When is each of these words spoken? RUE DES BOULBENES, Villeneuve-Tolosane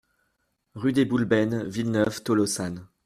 RUE 0.73 0.93
DES 0.93 1.05
BOULBENES, 1.05 1.67
Villeneuve-Tolosane 1.71 2.87